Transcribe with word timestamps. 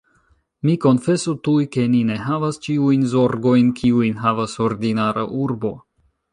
Mi 0.67 0.73
konfesu 0.85 1.33
tuj, 1.47 1.57
ke 1.75 1.83
ni 1.91 1.99
ne 2.11 2.17
havas 2.23 2.59
ĉiujn 2.65 3.05
zorgojn, 3.13 3.71
kiujn 3.83 4.19
havas 4.25 4.59
ordinara 4.71 5.31
urbo. 5.49 5.75